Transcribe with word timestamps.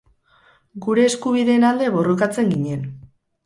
gure 0.85 1.03
eskubideen 1.11 1.67
alde 1.69 1.93
borrokatzen 1.99 2.53
ginen 2.59 2.85